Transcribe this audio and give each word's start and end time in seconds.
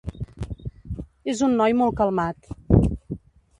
És 1.35 1.45
un 1.49 1.53
noi 1.61 1.77
molt 1.83 1.97
calmat. 2.01 2.51